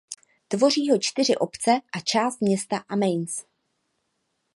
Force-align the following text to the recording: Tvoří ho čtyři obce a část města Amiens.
Tvoří 0.47 0.89
ho 0.89 0.97
čtyři 0.99 1.35
obce 1.35 1.81
a 1.95 1.99
část 1.99 2.41
města 2.41 2.77
Amiens. 2.77 3.45